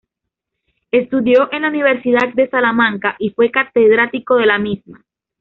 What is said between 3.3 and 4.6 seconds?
catedrático de la